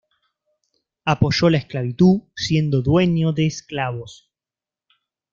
Apoyó 1.05 1.51
la 1.51 1.59
esclavitud, 1.59 2.21
siendo 2.35 2.81
dueño 2.81 3.33
de 3.33 3.45
esclavos. 3.45 4.31